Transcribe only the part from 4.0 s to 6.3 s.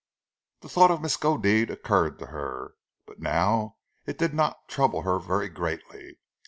it did not trouble her very greatly.